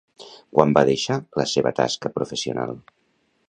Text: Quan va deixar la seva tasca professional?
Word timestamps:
Quan 0.55 0.71
va 0.77 0.83
deixar 0.89 1.19
la 1.41 1.47
seva 1.53 1.75
tasca 1.83 2.13
professional? 2.19 2.77